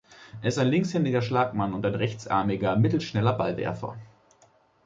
Er 0.41 0.47
ist 0.47 0.57
ein 0.57 0.67
linkshändiger 0.69 1.21
Schlagmann 1.21 1.75
und 1.75 1.85
ein 1.85 1.93
rechtsarmiger, 1.93 2.75
mittelschneller 2.75 3.33
Ballwerfer. 3.33 3.97